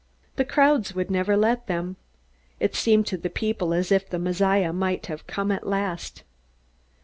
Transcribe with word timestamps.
The 0.35 0.45
crowds 0.45 0.95
would 0.95 1.11
never 1.11 1.37
let 1.37 1.67
them. 1.67 1.95
It 2.59 2.73
seemed 2.73 3.05
to 3.05 3.17
the 3.17 3.29
people 3.29 3.71
as 3.71 3.91
if 3.91 4.09
the 4.09 4.17
Messiah 4.17 4.73
might 4.73 5.05
have 5.05 5.27
come 5.27 5.51
at 5.51 5.67
last. 5.67 6.23